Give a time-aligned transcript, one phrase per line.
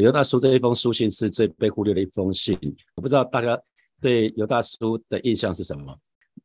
[0.00, 2.58] 犹大书这一封书信是最被忽略的一封信。
[2.94, 3.58] 我不知道大家
[4.00, 5.96] 对犹大书的印象是什么？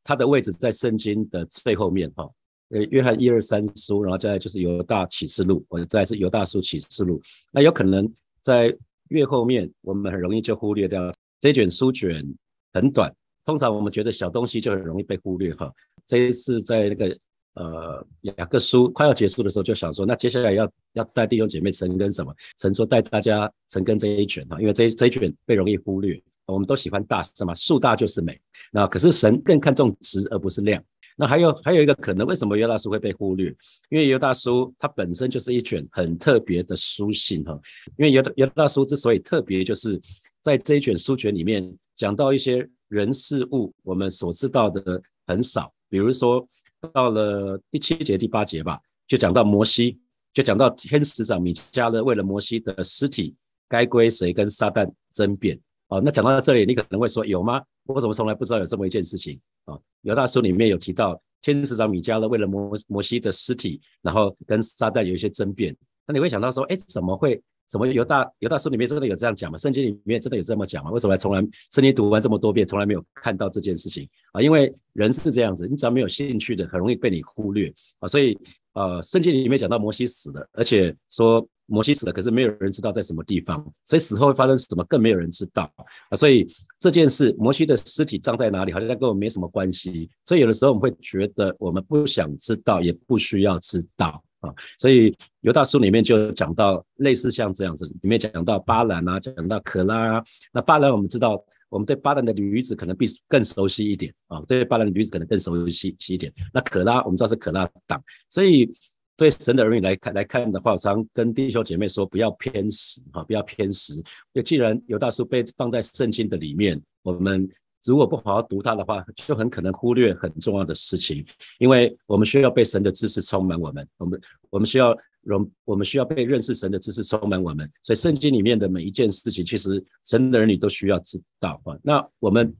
[0.04, 2.30] 它的位置在圣经的最后面哈。
[2.70, 7.22] 呃，约翰一二三书，然后再就是犹大启示录，或者再是犹大书启示录。
[7.52, 8.10] 那有可能
[8.42, 8.74] 在
[9.10, 12.26] 越后面，我们很容易就忽略掉这卷书卷
[12.72, 13.14] 很短。
[13.44, 15.70] 通常我们觉得小东西就很容易被忽略哈。
[16.06, 17.18] 这一次在那个
[17.56, 22.34] 呃两个书快要结束的时候，就想说，那接下来要要带弟兄姐妹成跟什么？
[22.58, 26.22] 成说带大家成跟这一卷哈，因为这这一卷被容易忽略。
[26.48, 27.54] 我们都喜欢大是吗？
[27.54, 28.38] 树大就是美。
[28.72, 30.84] 那可是神更看重质而不是量。
[31.16, 33.48] 那还有还有一个可能，为什么犹大叔会被忽略？
[33.90, 37.58] 因为犹大叔他本身就是一卷很特别的书信哈。
[37.98, 40.02] 因为犹犹大叔之所以特别，就是
[40.42, 45.72] 在这一卷书卷里面讲到一些人事物，我们所知道的很少。
[45.90, 46.46] 比如说
[46.94, 50.00] 到了第七节、第八节吧，就讲到摩西，
[50.34, 53.36] 就讲到天使长米迦勒为了摩西的尸体
[53.68, 55.60] 该归谁，跟撒旦争辩。
[55.88, 57.62] 哦，那讲到这里，你可能会说有吗？
[57.86, 59.40] 我怎么从来不知道有这么一件事情？
[59.66, 65.76] 啊，犹大书里面有提到天使长米迦勒为了摩摩西的尸体，然后跟撒旦有一些争辩。
[66.08, 67.42] 那你会想到说，哎，怎么会？
[67.72, 69.58] 怎么犹大犹大书里面真的有这样讲吗？
[69.58, 70.92] 圣经里面真的有这么讲吗？
[70.92, 71.40] 为什么从来
[71.72, 74.42] 圣经读完这么多遍，从来没有看到这件事情啊？
[74.42, 78.08] 因为人是这样子，你只要没有兴趣的，很容易被你忽略啊。
[78.10, 78.38] 所以
[78.74, 85.72] 呃，圣经里面讲到摩西死了，而且说摩西死了，可是没有人知道在什么地方，所以死后会发生什么，更没有人知道
[86.10, 86.18] 啊。
[86.18, 86.46] 所以
[86.78, 90.10] 这件事，摩西的尸体葬在哪里，好像跟我们没什么关系。
[90.26, 94.22] 所以有的时候我们会觉得，我们不想知道，也不需要知道。
[94.42, 100.24] 啊，所以犹大书里面就讲到类似像这样子，里面讲到巴兰啊，讲到可拉啊。
[100.52, 106.34] 那巴兰我们知道，我们对巴兰的女子可能比更熟悉一点啊，对巴兰的女子可能更熟悉一点。
[106.54, 108.72] 那可拉我们知道是可拉党，所以
[109.16, 113.94] 对神的儿女来看来看的话，常跟弟兄姐妹说不要偏食啊，不要偏食。
[114.34, 117.48] 就既然犹大书被放在圣经的里面，我们。
[117.86, 121.26] 如果不好好读它的话，就很可能忽略很重要的事情，
[121.60, 124.22] 因为我们需要被神的知识充满我们，我们
[124.52, 131.76] 我们需要容，我们需要被认识神的知识充满我们，所以圣经里面的每一件事情，其实神的儿女都需要知道啊。
[131.82, 132.54] 那我们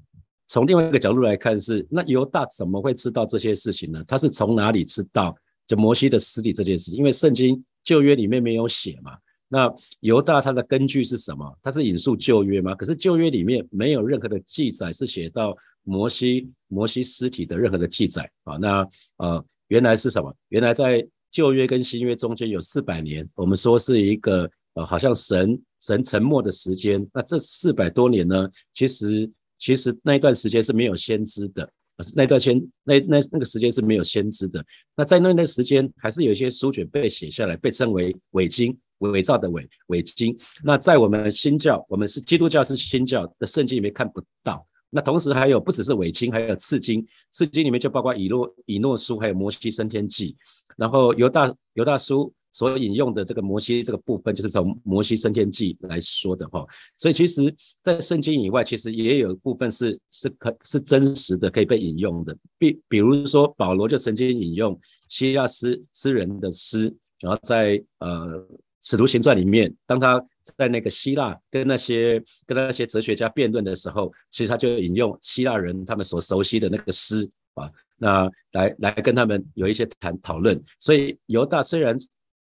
[0.48, 4.04] 从另外一个角度来看，是那犹大怎么会知道这些事情呢？
[4.08, 5.36] 他是从哪里知道
[5.68, 6.92] 就摩西的尸体这件事？
[6.96, 9.12] 因为圣经旧约里面没有写嘛。
[9.54, 9.70] 那
[10.00, 11.58] 犹大他的根据是什么？
[11.62, 12.74] 他是引述旧约吗？
[12.74, 15.54] 可是旧约里面没有任何的记载是写到
[15.84, 18.56] 摩西摩西尸体的任何的记载啊。
[18.56, 20.34] 那呃原来是什么？
[20.48, 27.06] 原来在旧约跟新约中间有四百年，我们说是一个呃好像神神沉默的时间。
[27.14, 29.30] 那这四百多年呢，其实
[29.60, 31.70] 其实那一段时间是没有先知的，
[32.16, 34.66] 那段先那那那个时间是没有先知的。
[34.96, 38.78] 那在那段时间还是有一些书卷被写下来，被称为伪经。
[39.02, 44.66] 伪造的伪伪经，那在我们新教，我们是基督教是新教的圣经里面看不到。
[44.94, 50.36] 那同时还有不只是伪经，还有次经，次经里面就包括以诺以诺书，还有摩西升天记。
[50.76, 56.66] 然后犹大犹大书所引用的这个摩西这个部分，就是从摩西升天记来说的哈。
[56.98, 62.36] 所以其实，在圣经以外，其实也有部分是是可是真实的，可以被引用的。
[62.58, 68.46] 比比如说保罗就曾经引用希腊诗诗人的诗，然后在呃。
[68.82, 70.24] 使徒行传里面，当他
[70.58, 80.60] 在那个希腊跟那些跟那些哲学家辩论的时候，其实他就引用希腊人他们所熟悉的那个诗啊，那来来跟他们有一些谈讨论。
[80.80, 81.96] 所以犹大虽然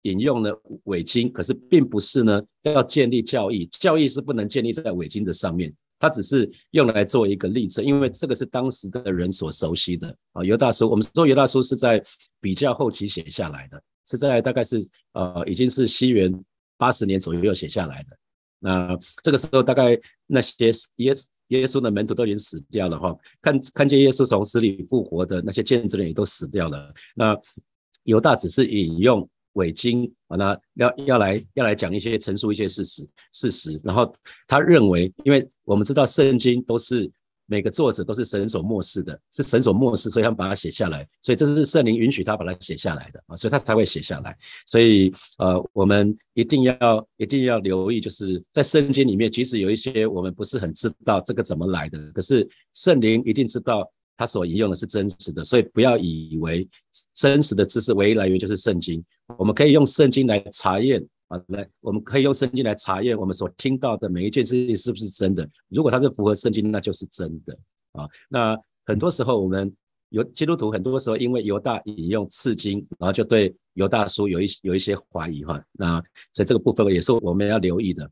[0.03, 10.43] 引用了伪经，可是并不是呢要建立教义，教义是不能建立在伪经的上面，他只是用来做一个例证，因为这个是当时的人所熟悉的啊。
[10.45, 12.01] 犹大书，我们说犹大书是在
[12.39, 13.83] 比较后期写下来的。
[14.05, 14.77] 是在大概是
[15.13, 16.31] 呃已经是西元
[16.77, 18.17] 八十年左右写下来的。
[18.59, 21.13] 那这个时候大概那些耶
[21.47, 26.93] 耶稣的门徒都已经死掉了哈，看看见耶稣从死里复活的那些见证人也都死掉了。
[27.15, 27.37] 那
[28.03, 33.81] 犹大只是引用伪经啊，那要要来要来讲一些陈述一些事实事实。
[33.83, 34.13] 然后
[34.47, 37.11] 他认为，因为我们知道圣经都是。
[37.51, 41.05] 每个作者都是神所漠视的，是神所漠视，所以他们把它写下来。
[41.21, 44.33] 所以这是圣灵允许他把它写下来的啊，所以他才会写下来。
[44.65, 55.43] 所以呃，我们一定要一定要留意，就是在圣经里面，即使有一些我们不是很知道这个怎么来的，可是圣灵一定知道他所引用的是真实的。
[55.43, 56.65] 所以不要以为
[57.13, 59.03] 真实的知识唯一来源就是圣经，
[59.37, 61.05] 我们可以用圣经来查验。
[61.31, 65.49] 啊，来，我们可以用圣经来查验我们所听到的每一件事情是不是真的。
[65.69, 67.57] 如果它是符合圣经，那就是真的
[67.93, 68.05] 啊。
[68.27, 69.73] 那很多时候我们
[70.09, 75.63] 有基督徒，很多时候因为犹大引用次经，然后就对犹大书有一有一些怀疑哈。
[75.71, 76.01] 那
[76.33, 78.09] 所以这个部分也是我们要留意的。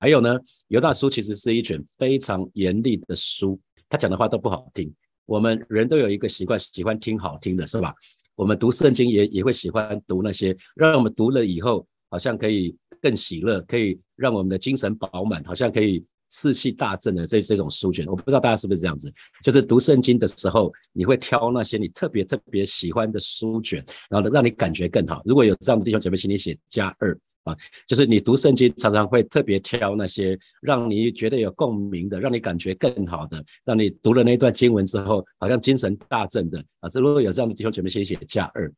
[0.00, 0.38] 还有呢，
[0.68, 3.60] 犹大书其实是一卷非常严厉的书，
[3.90, 4.90] 他讲的话都不好听。
[5.26, 7.94] 我们人都有一个习惯，喜欢听好听的，是吧？
[8.34, 18.06] 我们读圣经也也会喜欢读那些让我们读了以后好像可以更喜乐，可以让我们的精神饱满，好像可以士气大振的这这种书卷。
[18.06, 19.10] 我不知道大家是不是这样子，
[19.42, 25.22] 就是读圣经的时候，你会挑那些你特别特别喜欢的书卷，然后让你感觉更好。
[25.24, 27.18] 如果有这样的弟兄姐妹，请你写加二。
[27.44, 27.56] 啊，
[27.88, 36.88] 就是你读圣经常常会特别挑那些让你觉得有共鸣的，让你感觉更好的，让你读了那段经文之后好像精神大振的啊。
[36.88, 38.72] 这如果有这样的弟兄姐妹，先写加二，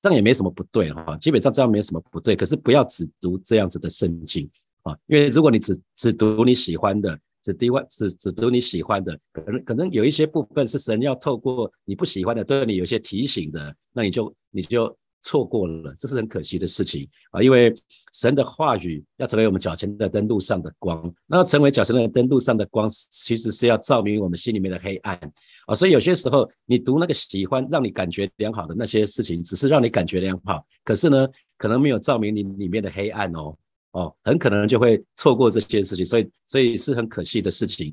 [0.00, 1.16] 这样也没什么不对哈。
[1.18, 4.48] 基本上这样没什么不对，可是不要只读这样子的圣经
[4.82, 14.96] 啊，因为如果你只只读你喜欢的，只读只只读你喜欢的，可能可能有一些部分是神要透过你不喜欢的对你有些提醒的，那你就你就。
[15.22, 17.42] 错过了，这是很可惜的事情啊！
[17.42, 17.72] 因为
[18.12, 25.14] 神的话语要成为我们脚前的灯路上的光，那成为脚前的灯路上的光，其实是要照明我们心里面的黑暗
[25.66, 25.74] 啊！
[25.74, 31.28] 所以有些时候你读那个喜欢让你感觉良好的那些事情，只是让你感觉良好，可是呢，
[31.58, 33.54] 可能没有照明你里面的黑暗哦
[33.92, 37.92] 哦，很可能就会错过这件事情，所以所以是很可惜的事情。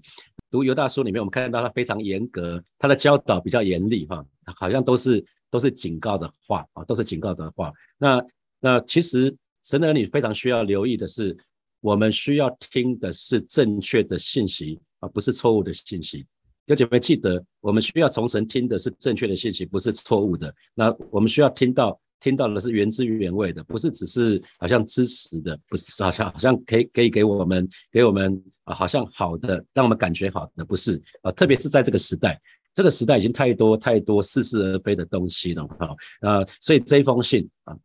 [0.50, 4.25] 读犹大书里面，我们看到他非常严格，他的教导比较严厉哈，
[4.56, 5.25] 好像都是。
[5.49, 7.71] 都是警告的话啊，都是警告的话。
[7.97, 8.23] 那
[8.59, 11.35] 那其实神的儿女非常需要留意的是，
[11.81, 16.25] 我们需要听的是正确的信息啊，不是错误的信息。
[16.65, 20.53] 有姐妹记得，我们需要从神听的是正确的信息，不是错误的。
[20.73, 31.31] 那我们需要听到听到的是原汁原味的，不是只是好像支持的，不是好像好像可以可以给我们给我们啊，好像好的让我们感觉好的，不是啊。
[31.31, 32.38] 特别是在这个时代。
[32.77, 35.95] 这个时代已经太多太多似是而非的东西了，哈。
[36.21, 37.75] 啊，所以这一封信啊，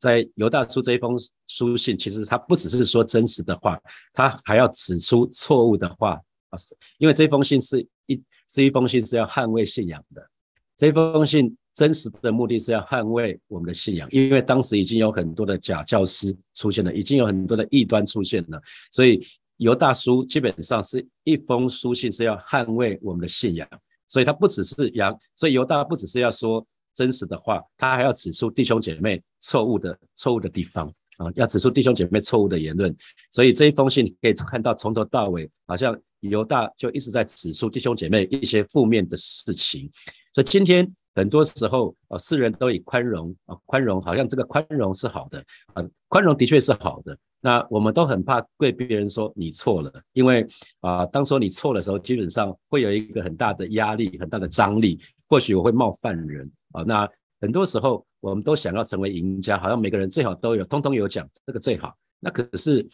[0.00, 1.16] 在犹大书这一封
[1.46, 3.80] 书信，其实他不只是说真实的话，
[4.12, 6.58] 他还要指出错误的话啊，
[6.98, 10.28] 因为这封信是一是一封信是要捍卫信仰的，
[10.76, 18.60] 这封信真实的目的是要捍卫我们的信仰，因为当时已经有很多的假教师出现了，已经有很多的异端出现了，
[18.90, 19.24] 所以
[19.58, 23.68] 犹大书基本上是一封书信是要捍卫我们的信仰。
[24.10, 32.94] 所以他不只是扬，所以犹大不只是要说真实的话，他还要指出弟兄姐妹错误的错误的地方啊，要指出弟兄姐妹错误的言论。
[33.30, 39.88] 所以这一封信可以看到从头到尾，好像犹大就一直在指出弟兄姐妹一些负面的事情。
[40.34, 45.38] 所以今天很多时候啊，世人都以宽容啊，宽容好像这个宽容是好的
[45.74, 47.16] 啊，宽容的确是好的。
[47.40, 50.46] 那我们都很怕对别人说你错了，因为
[50.80, 56.82] 啊，当说你错的时候，基本上会有一个很大的压力、很大的张力，或许我会冒犯人啊。
[56.82, 57.08] 那
[57.40, 61.96] 很多时候我们都想要成为赢家，好像每个人最好都有，通通有奖，这个最好。
[62.18, 62.86] 那可是，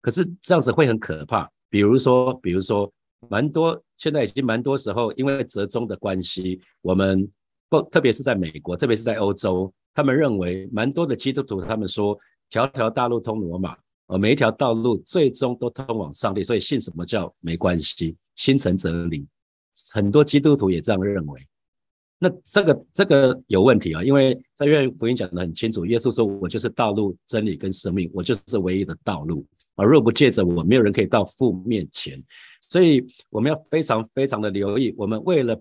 [0.00, 1.50] 可是这样子会很可怕。
[1.68, 2.88] 比如说，比如说，
[3.28, 7.28] 蛮多现在已经蛮多时候，因为折中的关系，我们
[7.68, 12.16] 不，特别是在美国，特别是在欧洲，他们认为蛮多的基督徒，他们说
[12.48, 13.76] 条条大路通罗马。
[14.08, 19.26] 呃，每一条道路最终都通往上帝，所以信什么叫没关系，心诚则灵。
[19.94, 21.40] 很多基督徒也这样认为。
[22.18, 29.46] 那这个这个有问题啊，因为在约福音讲的很清楚，耶稣说：“我就是道路、真理跟生命，我就是唯一的道路。
[29.76, 32.20] 而若不借着我，没有人可以到父面前。”
[32.68, 35.58] 所以我们要非常非常的留意，我们为了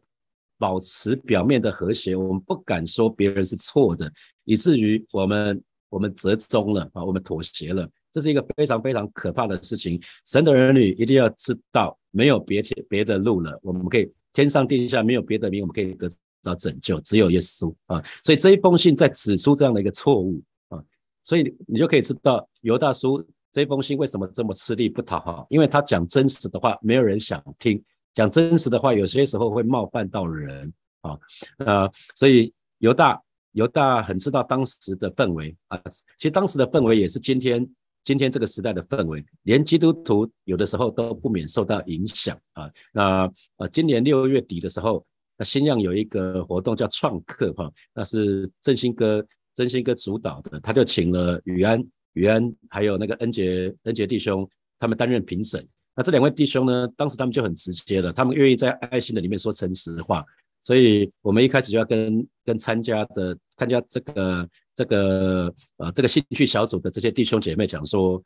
[0.58, 4.12] 保持表面的和谐，我们不敢说别人是错的，
[4.46, 7.88] 以至于我们我们折中了啊，我们妥协了。
[8.12, 10.02] 这是一个非常非常可怕的事情。
[10.26, 13.60] 神的儿女一定要知道，没有别别的路了。
[13.62, 16.10] 我们可以天上地下没有别的名，我们可以得
[16.42, 18.04] 到拯救，只有耶稣啊！
[18.24, 20.82] 所以这一封信在指出这样的一个错误啊，
[21.24, 27.78] 所以你就可以知道犹大书这封信为什么这么吃力不讨好，因为他讲真实的话，没有人想听；
[28.14, 30.72] 讲真实的话，有些时候会冒犯到人
[31.02, 31.18] 啊。
[31.58, 33.22] 呃，所以犹大
[33.52, 35.82] 犹大很知道当时的氛围啊，
[36.18, 37.68] 其实当时的氛围也是今天。
[38.08, 42.72] 今天这个时代的氛围，连基督徒有的时候都不免受到影响啊。
[42.94, 45.06] 那呃，今年六月底的时候，
[45.38, 49.22] 那新样有一个活动叫创客哈，那是振兴哥
[49.54, 54.50] 振兴哥主导的，他就请了宇安宇安还有那个恩杰恩杰弟兄，
[54.80, 55.68] 他们担任评审。
[55.94, 60.24] 那这两位弟兄呢，当时他们就很直接了，他们愿意在爱心的里面说诚实话，
[60.62, 64.48] 所以我们一开始就要跟跟参加的参加这个。
[64.78, 68.22] 这个呃，这个兴趣小组的这些弟兄姐妹讲说，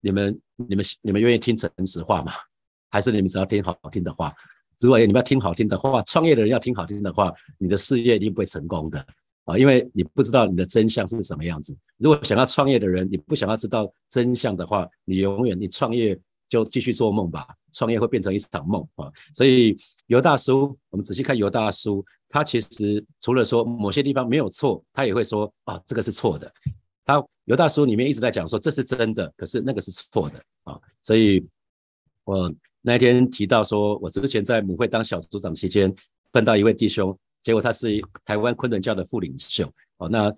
[0.00, 2.32] 你们、你们、你们愿意听诚实话吗？
[2.90, 4.32] 还是你们只要听好听的话？
[4.78, 9.04] 如果你们要听好听的话，创业的人要听好听的话，你的事业一定不会成功的
[9.46, 11.76] 啊，因为你不知道你的真相是什么样子。
[11.96, 16.16] 如果想要创业的人，你不想要知道真相的话，你永远你创业
[16.48, 19.10] 就继续做梦吧，创业会变成一场梦啊。
[19.34, 19.76] 所以
[20.06, 26.52] 尤大叔，我们仔细看尤大叔，他其实除了说某些地方没有错，他也会说啊，这个是错的。
[27.04, 30.78] 他尤大叔里面一直在讲说这是真的，可是那个是错的啊。
[31.02, 31.46] 所以
[32.24, 35.94] 我那天提到说，我之前在母会当小组长期间
[36.32, 40.08] 碰到一位弟兄，结果他是台湾昆仑教的副领袖哦。
[40.08, 40.34] 那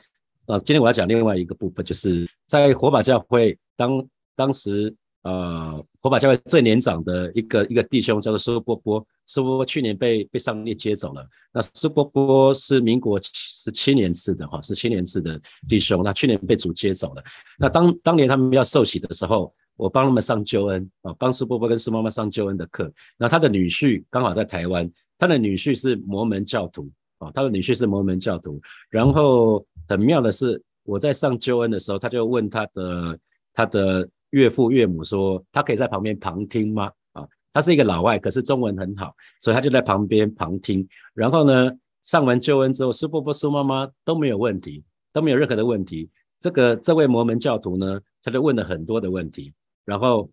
[0.47, 4.95] 呃，今天我要讲另外一个部分，就是在火把教会当当时
[5.29, 11.27] 呃火把教会最年长的一个一个弟兄叫做苏波波，苏波波去年被被上帝接走了。
[11.53, 17.23] 那苏波波是民国十七年次的哈，十七年次的弟兄，那去年被主接走了。
[17.59, 22.91] 那当当年他们要受洗的时候，我帮他们上救恩啊，帮苏波波跟苏妈妈上救恩的课。
[23.17, 26.91] 那他的女婿刚好在台湾，他的女婿是摩门教徒。
[27.19, 33.19] 啊，他的女婿是摩门教徒，然后很妙的是，我在上救恩的时候，他就问他的
[33.53, 36.91] 他的岳父岳母说，他可以在旁边旁听吗？
[37.13, 40.87] 啊，他是一个老外，可是中文很好，所以他就在旁边旁听。
[41.15, 41.71] 然后呢，
[42.03, 46.11] 上完救恩之后，苏伯伯、苏妈妈都没有问题，都没有任何的问题。
[46.39, 49.53] 这个这位摩门教徒呢，他就问了很多的问题。
[49.85, 50.31] 然后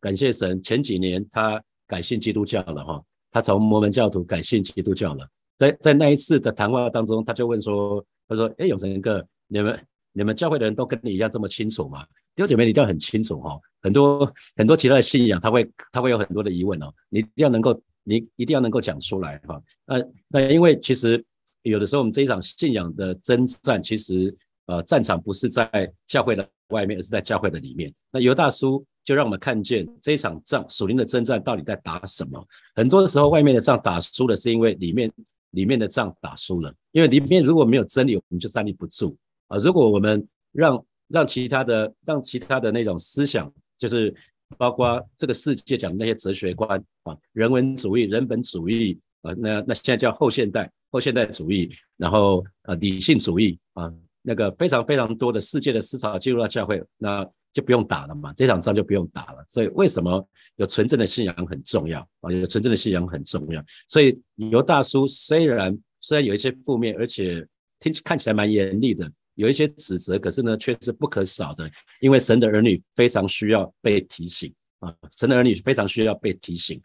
[0.00, 5.26] 感谢神，前几年他改信基督教了哈，他从摩门教徒改信基督教了。
[5.58, 9.78] 在在那一次的谈话当中，他就问说：“他说，哎，永成哥，你们
[10.12, 12.04] 你们教会的人都跟你一样这么清楚吗？
[12.34, 13.58] 弟兄姐妹，你一定要很清楚哈。
[13.82, 16.92] 很多很多其他的信仰，他会他会有很多的疑问哦。
[17.08, 19.62] 你一定要能够，你一定要能够讲出来哈。
[19.86, 21.24] 那那因为其实
[21.62, 24.34] 有的时候我们这一场信仰的征战，其实
[24.66, 27.92] 呃战场不是在教会的外面，而是在教会的里面。
[28.10, 32.44] 那尤大叔就让我们看见这一场仗属灵的征战到底在打什么。
[32.74, 35.12] 很多的时候，外面的仗打输了，是因为里面。
[35.52, 39.16] 里面的仗打输了，因为里面如果没有真理，我们就站立不住
[39.50, 39.58] 啊。
[39.58, 44.14] 如果我们让让其他的让其他的那种思想，就是
[44.56, 53.92] 包括这个世界讲的那些哲学观啊，人文主义、人本主义啊，那那现在叫后现代后现代主义，然后呃理性主义啊，
[54.22, 57.30] 那个非常非常多的世界的思潮进入到教会，那。
[57.52, 59.44] 就不用打了嘛，这场仗就不用打了。
[59.48, 62.30] 所以为什么有纯正的信仰很重要啊？
[62.30, 63.60] 有纯正的信仰很重要。
[63.88, 67.44] 所以尤大叔虽然虽然有一些负面，而且
[67.80, 71.68] 听起看起来蛮严厉的，有一些指责，可是呢却是不可少的。
[72.00, 76.80] 因为神的儿女非常需要被提醒啊，神的儿女非常需要被提醒。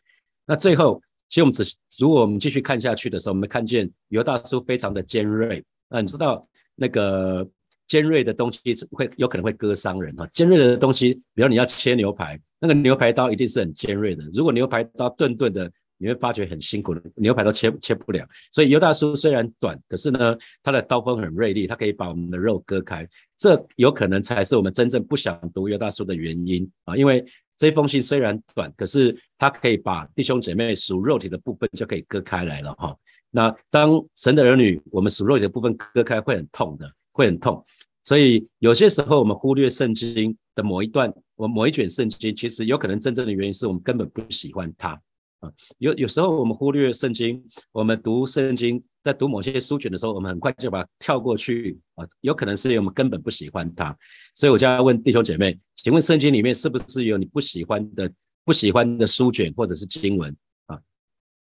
[0.45, 1.63] 那最后，其实我们只
[1.99, 7.47] 如果我们继续看下去的时候，我们看见尤大叔非常的尖锐啊，你知道那个。
[7.87, 14.23] 尖锐的东西是会有可能会割伤人哈，尖锐的东西，比如你要切牛排，那个牛排刀一定是很尖锐的。
[14.33, 18.27] 如果牛排刀钝钝的，你会发觉很辛苦的，牛排都切切不了。
[18.51, 23.07] 所以尤大叔虽然短，可是呢，他的刀锋很锐利，他可以把我们的肉割开。
[23.37, 27.23] 这有可能才是我们真正不想读尤大叔的原因啊，因为
[27.57, 32.95] 这封信虽然短，可是他可以把弟兄姐妹属肉体的部分就可以割开来了哈。
[33.31, 36.91] 那当神的儿女，我们属肉体的部分割开会很痛的。
[37.17, 37.63] 会很痛，
[38.03, 45.01] 所以有些时候我们忽略圣经的某一段，我某一卷圣经，其实有可能真正的原因是我们根本不喜欢它
[45.77, 52.05] 有有时候我们忽略圣经，我们读圣经，在读某些书卷的时候，我们很快就把它跳过去啊。
[52.21, 53.95] 有可能是因为我们根本不喜欢它，
[54.35, 58.11] 所以我就要问弟兄姐妹，请问圣经里面是不是有你不喜欢的、
[58.43, 60.35] 不喜欢的书卷或者是经文
[60.67, 60.79] 啊？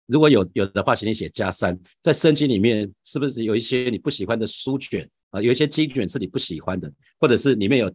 [0.07, 1.79] 如果有有的话，请你写加三。
[2.03, 5.09] 在圣经里面是不是有一些你不喜欢的书卷？
[5.31, 7.93] 啊，有一些经卷是你不喜欢的，或者是里面有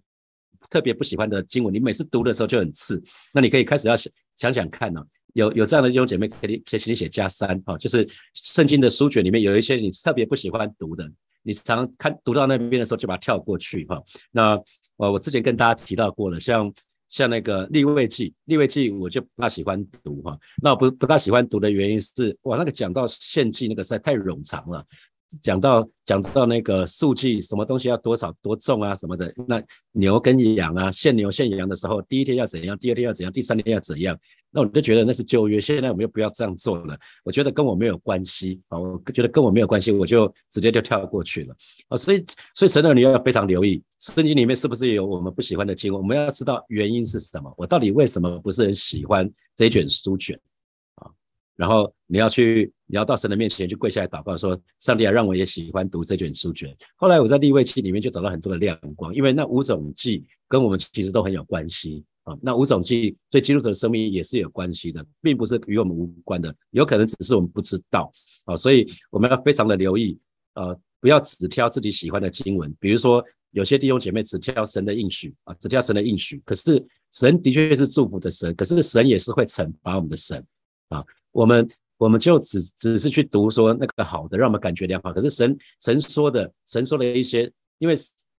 [0.70, 3.02] 特别不喜欢的经文，你每次读的时候就很刺。
[3.34, 5.02] 那你可以开始要想想想看呢，
[5.34, 11.10] 有有这样的弟兄姐妹可以可以请你写加三啊，就是圣经的书卷里面有一些你特别不喜欢读的，
[11.44, 14.02] 你常常看读到那边的时候就把它跳过去哈。
[14.32, 14.60] 那
[14.96, 16.74] 我我之前跟大家提到过了，像
[17.10, 20.38] 像那个立位记，立位记我就不大喜欢读哈。
[20.62, 24.86] 那我不不大喜欢读的原因是，我，那个讲到献祭那个实在太冗长了。
[25.42, 34.18] 讲到讲到那个数据，什么东西要多少多重啊什么的，那牛跟羊啊，献牛献羊的时候，第一天要怎样，第二天要怎样，第三天要怎样，
[34.52, 36.98] 那我就觉得那是旧约，现在我们又不要这样做了。
[37.24, 41.56] 我觉得跟我没有关系啊，我觉得跟我没有关系，我就直接就跳过去了
[41.90, 41.98] 啊。
[41.98, 50.40] 所以所以神的你要非常留意，圣经里面是不是有我们不喜欢的经文，我们要知道原因是什么，我到底为什么不是很喜欢这卷书卷。
[51.60, 62.34] 然后你要去，你要到神的面前去跪下来祷告，说：“上帝啊，让我也喜欢读这卷书卷。”后来我在立位记里面就找到很多的亮光，因为那五种记跟我们其实都很有关系啊。
[62.42, 68.10] 那五种记对基督徒的生命也是有关系的，并不是与我们无关的，有可能只是我们不知道
[68.46, 68.56] 啊。
[68.56, 70.18] 所以我们要非常的留意，
[70.54, 72.74] 呃，不要只挑自己喜欢的经文。
[72.80, 76.42] 比如说有些弟兄姐妹只挑神的应许啊，只挑神的应许。
[76.46, 80.42] 可是神的确是祝福的神，可是神也是会惩罚我们的神
[80.88, 81.04] 啊。
[81.32, 85.12] 我们我们就只只是去读说那个好的，让我们感觉良好。
[85.14, 87.94] 可是神神说的，神说的一些，因为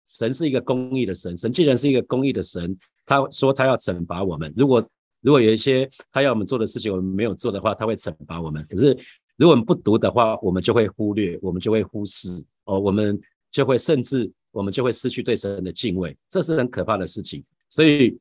[0.06, 4.52] 神是一个公义的神，神既然是一个公义的神，他说他要惩罚我们。
[4.56, 4.82] 如果
[5.20, 8.66] 如果有一些他要我们做的事情我们没有做的话，他会惩罚我们。
[8.68, 8.96] 可是
[9.36, 12.28] 如果我们不读的话，我们就会忽略，我们就会忽视
[12.64, 13.20] 哦，我们
[13.50, 17.44] 就会甚至我们就会失去对神的敬畏，这是很可怕的事情。
[17.68, 18.18] 所以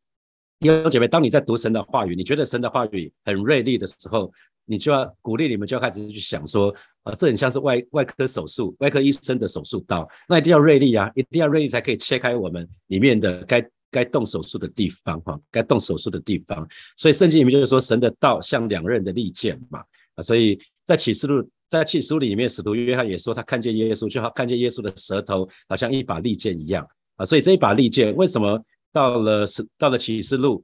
[0.59, 4.31] 弟兄姐妹，当你在读神的话语，你觉得神的话语很锐利的时候，
[4.69, 6.73] 你就要鼓励你们，就要开始去想说，
[7.03, 13.67] 啊，这很像是外外科手术，外科医生的手术刀，那一定要锐利啊，一定要锐利才可以切开我们里面的该。
[13.91, 16.63] 该动手术的地方，哈，该动手术的地方。
[16.95, 19.79] 所以圣经里面就是说，神的道像两刃的利剑嘛，
[20.13, 30.63] 啊，所以在启示录，在启示录里面，使徒约翰也说，他看见耶稣，就好看见耶稣的舌头，好像一把利剑一样，啊，所以这一把利剑，为什么到了是到了启示录？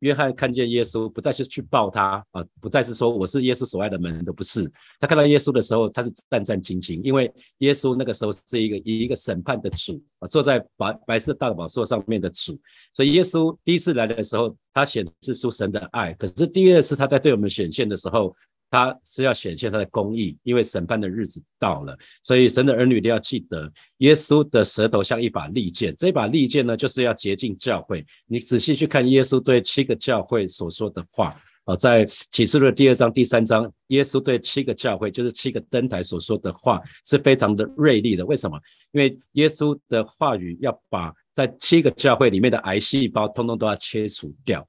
[0.00, 4.70] 约翰看见耶稣，不再是去抱他啊，不再是说我是耶稣所爱的门，都不是。
[5.00, 12.58] 他看到耶稣的时候，他是战战兢兢，因为耶稣那个时候是一个以一个审判的主啊，坐在白白色大宝座上面的主。
[12.94, 18.34] 所以耶稣第一次来的时候，他显示出神的爱；可是第二次他在对我们显现的时候，
[18.70, 28.04] 他是要显现他的公义，因为审判的日子到了，所以神的儿女都要记得，耶稣的舌头像一把利剑，这把利剑呢，就是要洁净教会。
[28.26, 38.26] 你仔细去看耶稣对七个教会所说的话啊，在启示录第二章、第三章，耶稣对七个教会，就是七个灯台所说的话，是非常的锐利的。
[38.26, 38.58] 为什么？
[38.92, 44.66] 因为耶稣的话语要把在七个教会里面的癌细胞，通通都要切除掉。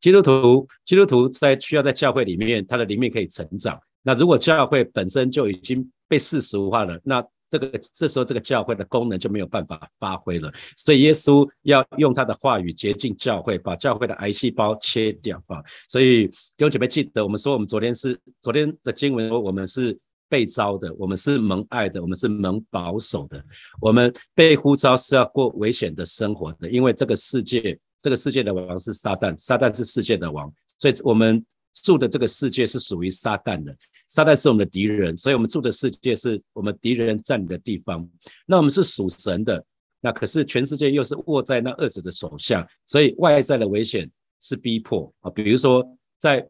[0.00, 3.78] 基督徒，基督徒在需要在教会里面，他的灵命可以成长。
[4.02, 10.52] 那如果教会本身就已经被世俗化了，那这个这时候这个教会的功能就没有办法发挥了。
[10.76, 15.62] 所以耶稣要用他的话语洁净教会，把教会的癌细胞切掉啊！
[15.88, 23.42] 所以弟兄姐妹记得，我们说我们昨天是昨天的经文说，我们是被招的，我们是蒙爱的，我们是蒙保守的，
[23.80, 27.78] 我们被呼召是要过危险的生活的，因为这个世界。
[28.00, 38.08] 这个世界的王是撒旦，撒旦是世界的王，所以我们住的这个世界是属于撒旦的，撒旦是我们的敌人，所以我们住的世界是我们敌人占领的地方。
[38.46, 39.64] 那我们是属神的，
[40.00, 45.84] 那可是全世界又是握在那二者的手下，所以外在的危险是逼迫啊，比如说
[46.18, 46.48] 在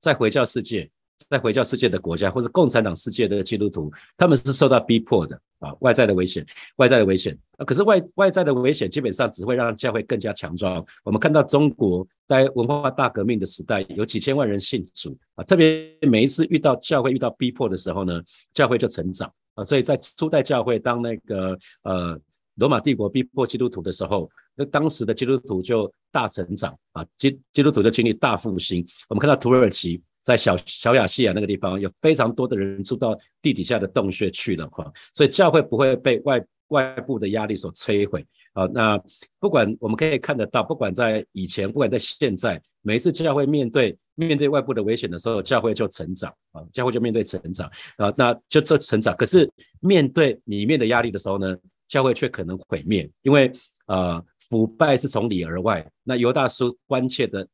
[0.00, 0.90] 在回教世界。
[1.28, 7.64] 在回教世界的国家，或者共产党世界的基督徒，他们是受到逼迫的啊，外在的危险，外在的危险啊。
[7.64, 10.84] 可是外外在的危险基本上只会让教会更加强壮。
[11.04, 15.44] 我们看到中国在文化大革命的时代，有几千万人信主啊。
[15.44, 18.22] 特别每一次遇到教会遇到逼迫的时候呢，
[18.54, 19.64] 教会就成长啊。
[19.64, 22.18] 所以在初代教会，当那个呃
[22.54, 28.86] 罗马帝国逼迫基督徒的时候，那当时的基督徒就大成长啊，基基督徒就经历大复兴。
[29.08, 30.00] 我们看到土耳其。
[30.28, 38.66] 在小小亚细亚那个地方，有非常多的人住到地底下的洞穴去了哈，所以教会不会被外外部的压力所摧毁啊。
[38.66, 39.02] 那
[39.40, 49.16] 不管我们可以看得到，不管在以前，不管在现在，每一次教会面对面对外部的危险的时候，教会就成长啊，教会就面对成长啊，那就这成长。
[49.16, 51.56] 可是面对里面的压力的时候呢，
[51.88, 53.50] 教会却可能毁灭，因为
[53.86, 55.90] 呃腐败是从里而外。
[56.04, 57.48] 那犹大书关切的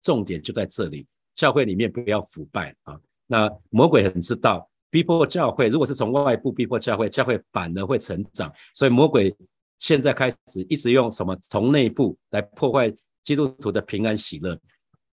[0.00, 1.04] 重点就在这里。
[1.40, 3.00] 教会里面不要腐败啊！
[3.26, 8.52] 那魔鬼很知道逼迫教会，如果是从外部逼迫教会，教会反而会成长。
[8.74, 9.34] 所以魔鬼
[9.78, 12.92] 现在开始一直用什么从内部来破坏
[13.24, 14.54] 基督徒的平安喜乐。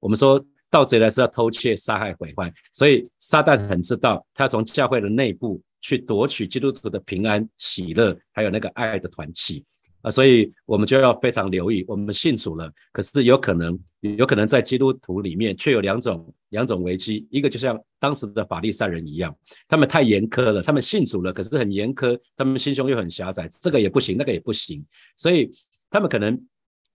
[0.01, 9.65] 我们说盗贼来是要偷窃、杀害、毁坏，所以撒旦很知道，他从教会的内部去夺取基督徒的平安喜乐，还有那个爱的团契。
[10.07, 24.81] 啊，所以我们就要非常留意，我们信主了，可是有可能，有可能在基督徒里面却有两种两种危机，一个就像当时的法利赛人一样，他们太严苛了，他们信主了，可是很严苛，他们心胸又很狭窄，这个也不行，那个也不行，
[25.17, 25.51] 所以
[25.91, 26.41] 他们可能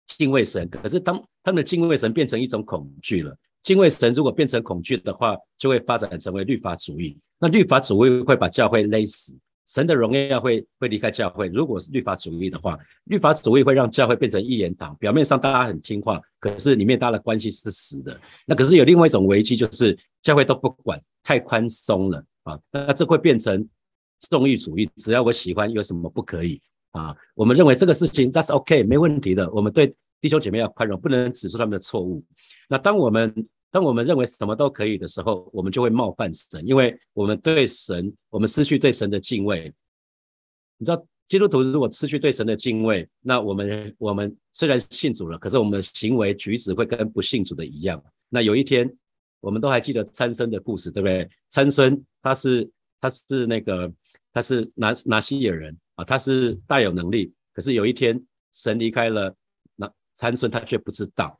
[0.07, 9.37] 敬畏神，可是当他们的敬畏神变成一种恐惧了，敬畏神如果变成恐惧的话，就会发展成为律法主义，那律法主义会把教会勒死。
[9.71, 11.47] 神的荣耀会会离开教会。
[11.47, 14.93] 如果是律法主义的话，律法主义会让教会变成一言堂。
[14.97, 18.19] 表面上大家很听话，可是里面大家的关系是死的。
[18.45, 22.59] 那可是有另外一种危机，就是教会都不管，太宽松了啊。
[22.69, 23.65] 那这会变成
[24.19, 27.15] 纵欲主义，只要我喜欢，有什么不可以啊？
[27.33, 29.49] 我们认为这个事情 that's OK，没问题的。
[29.51, 32.21] 我们对弟兄姐妹要宽容，不能指出他们的错误。
[32.67, 33.33] 那当我们
[33.71, 39.73] 当我们认为什么都可以的时候，我们就会冒犯神，因为我们对神，我们失去对神的敬畏。
[40.77, 48.03] 你知道，基督徒如果失去对神的敬畏，那我们我们虽然信主了，可是我们的行为举止会跟不信主的一样。
[48.27, 48.93] 那有一天，
[49.39, 51.29] 我们都还记得参孙的故事，对不对？
[51.47, 53.91] 参孙他是他是那个
[54.33, 59.33] 他是拿拿西尔人啊，他是大有能力，可是有一天神离开了
[59.77, 61.39] 那参孙，他却不知道。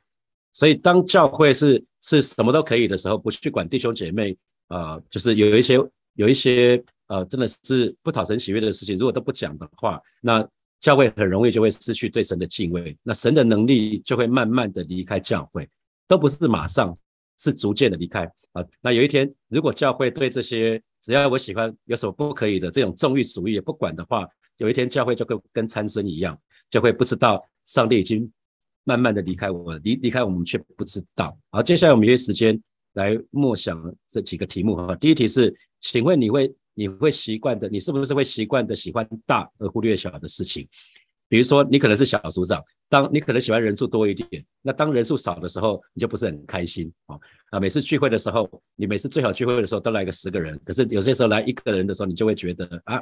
[0.52, 4.36] 所以当教会是是什么都可以的时候，不去管弟兄姐妹
[4.68, 5.78] 啊，就是有一些
[6.14, 6.82] 有一些。
[7.08, 8.96] 呃，真的是不讨神喜悦的事情。
[8.96, 10.48] 如果都不讲的话，那
[10.80, 15.68] 教会很容易就会失去对神的敬畏，那神的能力就会慢慢的离开教会，
[16.08, 16.96] 都不是马上，
[17.38, 18.64] 是逐渐的离开啊。
[18.80, 26.38] 那有一天，如果教会对这些只要我喜欢有什么不可以的这种纵欲主义也不管的话，有一天教会就会跟参孙一样，
[26.70, 28.30] 就会不知道上帝已经
[28.84, 31.36] 慢慢的离开我，离离开我们却不知道。
[31.50, 32.60] 好，接下来我们约时间
[32.94, 34.94] 来默想这几个题目哈。
[34.96, 36.54] 第一题是，请问你会？
[36.74, 40.66] 你会习惯的，你是不是会习惯的喜欢大而忽略小的事情？
[41.28, 47.18] 比如说，你可能是小组长，当你可能喜欢人数多一点，那当人数少的时候，你就不是很开心啊
[47.50, 47.60] 啊！
[47.60, 52.98] 每次聚会的时候，你每次最好聚会的时候都来个十个人，可是有些时候来一个人的时候，你就会觉得啊，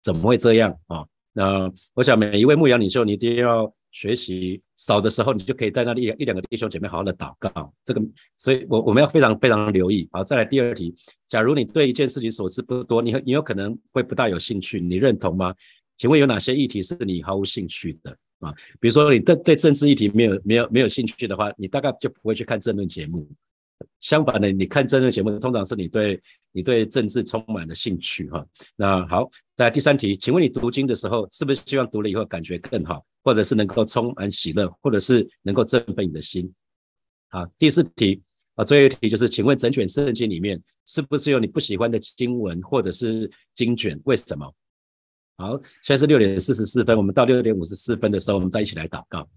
[0.00, 1.04] 怎么会这样啊？
[1.32, 3.74] 那我想每一位牧羊领袖，你一定要。
[3.90, 7.72] 学习少的时候，你就可以在那里一两个弟兄姐妹好好的祷告。
[7.84, 8.00] 这个，
[8.36, 10.08] 所以我我们要非常非常留意。
[10.12, 10.94] 好，再来第二题。
[11.28, 15.54] 假如你对一件事情所知不多，你你有可能会不大有兴趣，你认同吗？
[15.96, 18.52] 请问有哪些议题是你毫无兴趣的啊？
[18.80, 23.28] 比如说你对对政治议题没有没有没有兴趣的话，你大概就不会去看政论节目。
[24.00, 26.20] 相反的，你看政治节目，通常是你对
[26.52, 28.46] 你对政治充满了兴趣哈。
[28.76, 36.52] 那好，在第三题，请问你读经的时候，是不是希望读了以后感觉更好，或者是能够充满喜乐，或者是能够振奋你的心？
[37.30, 38.22] 好，第四题
[38.54, 44.00] 啊，最后一题就是，请问整卷圣经里面是不是有你不喜欢的经文或者是经卷？
[44.04, 44.54] 为什么？
[45.36, 49.28] 好，现在是六点四十四分，我们到六点五十四分的时候，我们再一起来祷告。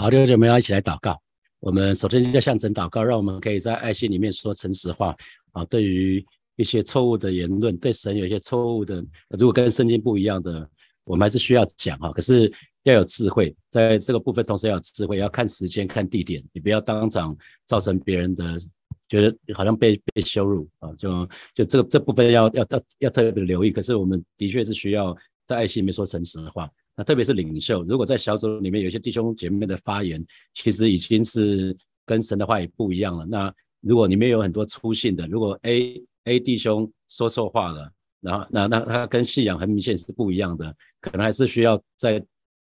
[0.00, 1.20] 好，弟兄姐妹要一起来祷告。
[1.58, 5.14] 我们首先要向神祷告，让我们可以在爱心里面说诚实话
[5.52, 5.62] 啊。
[5.66, 6.24] 对于
[6.56, 9.04] 一些错误的言论，对神有一些错误的，
[9.38, 10.66] 如果跟圣经不一样的，
[11.04, 12.10] 我们还是需要讲哈。
[12.12, 12.50] 可是
[12.84, 17.36] 要有智慧，在这个部分同时要有智慧，要看时间、看地点，你不要当场
[17.66, 18.58] 造成别人的
[19.06, 20.90] 觉得好像被被羞辱啊。
[20.96, 23.70] 就就这个这部分要要要要特别留意。
[23.70, 25.14] 可是我们的确是需要
[25.46, 26.66] 在爱心里面说诚实的话。
[27.00, 33.24] 那特别是领袖，如果在小组里面有些弟兄姐妹的发言，其实已经是跟神的话语不一样了。
[33.24, 42.22] 那如果里面有很多粗信的，如果 A A 弟兄说错话了，然后那那他跟信仰很明显是不一样的，可能还是需要在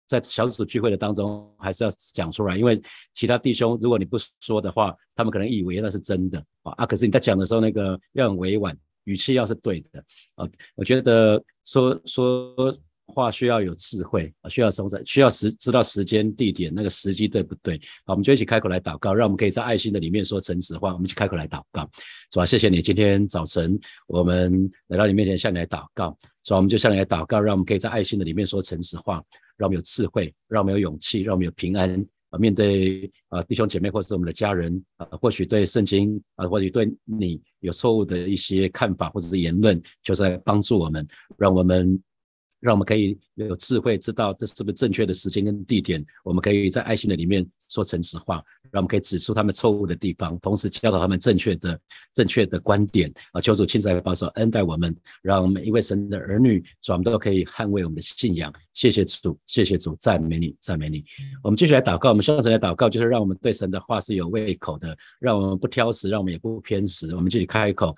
[0.06, 2.78] 在小组聚会的当中还是要讲出来，因为
[3.14, 6.84] 其他弟兄如果你不说的话，他们可能以为那是真的啊啊！
[6.84, 10.46] 可是你在讲的时候，那个要很委婉，语气要是对的啊。
[10.74, 12.78] 我觉得说说。
[13.08, 14.88] 话需要有智慧啊，需要什么？
[15.04, 17.80] 需要时知道时间、地点，那个时机对不对？
[18.04, 20.92] 好，我们就一起开口来祷告，让我们可以在爱心的里面说诚实话。
[20.92, 21.88] 我们一起开口来祷告，
[22.32, 22.46] 是吧？
[22.46, 26.56] 谢谢你，今天早晨我们来到你面前向你来祷告，是吧？
[26.56, 29.22] 我们就向你来祷告，让我们可以在爱心的里面说诚实话，
[29.56, 32.38] 让我们有智慧，让我们有勇气，让我们有平安啊！
[32.38, 42.00] 面对啊弟兄姐妹或是我们的家人啊，或许对圣经啊，或许对你有错误的一些看法或者是言论，就是来帮助我们，让我们。
[42.60, 46.04] 让我们可以有智慧，知道这是不是正确的时间跟地点。
[46.24, 51.78] 我们可以在爱心的里面说诚实话，让我们可以指出他们错误的地方，同时教导他们正确的、
[52.12, 53.12] 正确的观点。
[53.32, 58.52] 啊，求主亲自来保守恩待我们，让每一位神的儿女，我们都可以捍卫我们的信仰。
[58.74, 61.04] 谢谢主，谢谢主，赞美你，赞美你。
[61.42, 67.14] 我们继续来祷告，我们向神来祷告，就是让我们对神的话是有胃口的，让我们不挑食，让我们也不偏食。
[67.14, 67.94] 我们继续开口。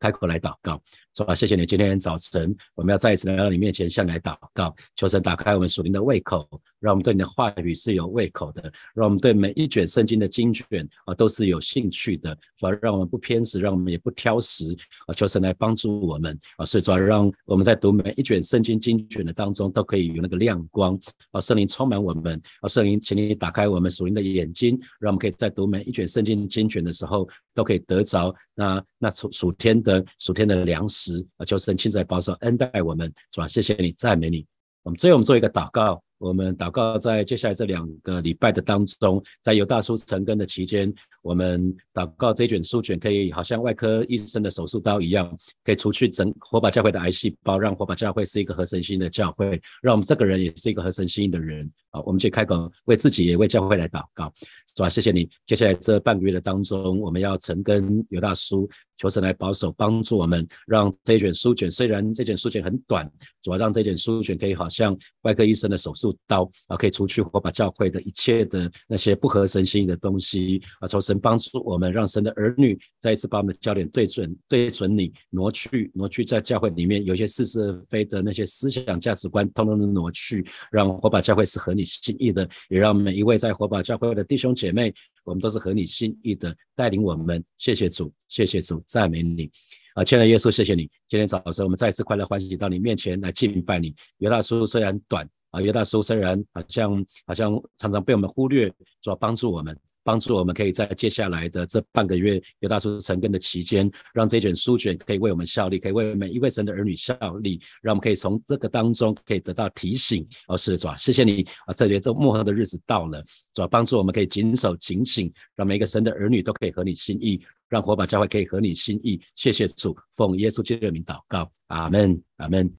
[0.00, 0.78] 开口来祷告，
[1.14, 6.44] 主啊，谢谢你，今天早晨我们要再一次来到你面前向你来祷告，求神打开我们属灵的胃口，
[6.80, 8.60] 让我们对你的话语是有胃口的，
[8.96, 20.98] 让我们对每一卷圣经的经卷啊都是有兴趣的，主啊，让我们不偏食，让我们也不挑食啊，求神来帮助我们啊，是主啊，让我们在读每一卷圣经经卷的当中都可以有那个亮光
[21.30, 30.04] 啊，圣灵充满我们啊，圣灵，请你打开我们属灵的眼睛，让我们可以在读每一卷圣经经卷的时候都可以得着那那属属天的。
[30.18, 31.03] 属天的粮食
[31.36, 33.48] 啊，求神亲自保守恩待我们，是吧？
[33.48, 34.46] 谢谢你，赞美你。
[34.82, 52.02] 我们最后我们做一个祷告，我们祷告在接下来这两个礼拜的当中，在犹大书成根的期间，我们祷告这卷书卷可以好像外科医生的手术刀一样，可以除去整火把教会的癌细胞，让火把教会是一个合神心的教会，让我们这个人也是一个合神心的人啊！
[52.04, 54.30] 我们去开口为自己也为教会来祷告，
[54.76, 54.88] 是吧？
[54.88, 55.28] 谢谢你。
[55.46, 58.68] 接下来这半个月的当中，我们要成根犹大叔。
[58.96, 63.10] 求神来保守帮助我们，让这卷书卷虽然这卷书卷很短，
[63.42, 70.86] 主要让这卷书卷可以好像外科医生的手术刀啊，可以除去我把教会的一切的那些不合神心意的东西啊。
[70.86, 84.92] 求神帮助我们，让神的儿女再一次把我们的焦点对准对准你，挪去挪去在教会里面有些似是非的那些思想价值观，通通的挪去，让我把教会是合你心意的，也让每一位在火把教会的弟兄姐妹。
[85.24, 89.50] 我们都是合你心意的带领我们，谢谢主，谢谢主，赞美你
[89.94, 90.04] 啊！
[90.04, 90.82] 亲爱的耶稣，谢谢你。
[91.08, 93.94] 今天早晨我们再一次快乐欢喜到你面前来敬拜你。
[94.18, 98.68] 约大叔虽然短啊，约大叔虽然好像好像常常被我们忽略，
[99.00, 99.74] 主要帮助我们。
[100.04, 110.24] 帮助我们可以在接下来的这半个月有大叔成根的期间，让这卷书卷可以为我们效力，可以为每一位神的儿女效力，让我们可以从这个当中可以得到提醒。
[110.46, 111.72] 哦，是主啊，谢谢你啊！
[111.74, 119.20] 这里这幕后的日子到了，主要帮助我们可以谨守警醒，让每一个神的儿女都可以合你心意，让火把教会可以合你心意。
[119.34, 122.70] 谢谢主，奉耶稣基督的名祷告，阿门，阿门。